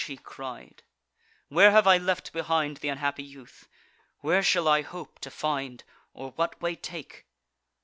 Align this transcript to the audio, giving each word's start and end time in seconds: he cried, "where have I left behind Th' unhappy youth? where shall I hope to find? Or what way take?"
he 0.07 0.17
cried, 0.17 0.81
"where 1.47 1.69
have 1.69 1.85
I 1.85 1.99
left 1.99 2.33
behind 2.33 2.81
Th' 2.81 2.85
unhappy 2.85 3.21
youth? 3.23 3.67
where 4.21 4.41
shall 4.41 4.67
I 4.67 4.81
hope 4.81 5.19
to 5.19 5.29
find? 5.29 5.83
Or 6.15 6.31
what 6.31 6.59
way 6.59 6.75
take?" 6.75 7.27